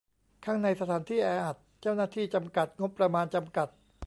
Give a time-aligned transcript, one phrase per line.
[0.45, 3.67] ข้างในสถานที่แออัด เจ้าหน้าที่จำกัด งบประมาณจำกัด